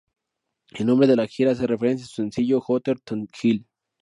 [0.71, 3.67] El nombre de la gira hace referencia su sencillo "Hotter than Hell".